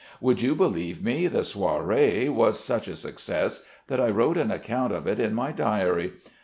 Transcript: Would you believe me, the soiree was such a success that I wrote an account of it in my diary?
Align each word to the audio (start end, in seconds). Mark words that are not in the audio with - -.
Would 0.19 0.41
you 0.41 0.55
believe 0.55 1.03
me, 1.03 1.27
the 1.27 1.43
soiree 1.43 2.27
was 2.27 2.59
such 2.59 2.87
a 2.87 2.95
success 2.95 3.63
that 3.85 3.99
I 4.01 4.09
wrote 4.09 4.35
an 4.37 4.49
account 4.49 4.91
of 4.91 5.05
it 5.05 5.19
in 5.19 5.35
my 5.35 5.51
diary? 5.51 6.13